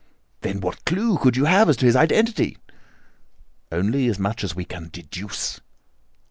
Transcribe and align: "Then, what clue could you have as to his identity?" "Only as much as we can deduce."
"Then, 0.39 0.61
what 0.61 0.83
clue 0.83 1.19
could 1.19 1.37
you 1.37 1.45
have 1.45 1.69
as 1.69 1.77
to 1.77 1.85
his 1.85 1.95
identity?" 1.95 2.57
"Only 3.71 4.07
as 4.07 4.17
much 4.17 4.43
as 4.43 4.55
we 4.55 4.65
can 4.65 4.89
deduce." 4.91 5.59